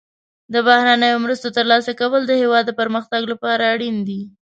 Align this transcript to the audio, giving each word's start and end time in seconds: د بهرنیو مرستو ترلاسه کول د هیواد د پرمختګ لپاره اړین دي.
د 0.53 0.55
بهرنیو 0.67 1.23
مرستو 1.25 1.49
ترلاسه 1.57 1.91
کول 1.99 2.21
د 2.27 2.31
هیواد 2.41 2.63
د 2.67 2.71
پرمختګ 2.79 3.21
لپاره 3.33 3.63
اړین 3.73 3.97
دي. 4.07 4.21